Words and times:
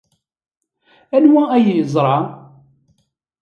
Anwa 1.15 1.43
ay 1.55 1.65
yeẓra? 1.75 2.17